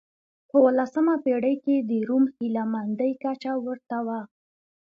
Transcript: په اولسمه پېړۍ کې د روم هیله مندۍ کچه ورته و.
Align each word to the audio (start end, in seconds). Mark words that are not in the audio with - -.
په 0.49 0.55
اولسمه 0.65 1.15
پېړۍ 1.23 1.55
کې 1.65 1.75
د 1.89 1.91
روم 2.09 2.25
هیله 2.37 2.63
مندۍ 2.73 3.11
کچه 3.23 3.51
ورته 3.65 3.97
و. 4.05 4.07